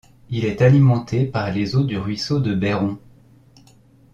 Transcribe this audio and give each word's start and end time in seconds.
Il 0.31 0.45
est 0.45 0.63
alimenté 0.63 1.25
par 1.25 1.51
les 1.51 1.75
eaux 1.75 1.83
du 1.83 1.95
ruisseau 1.99 2.39
de 2.39 2.55
Bairon. 2.55 2.97